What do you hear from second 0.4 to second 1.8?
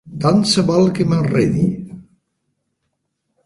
se val que m'enredi.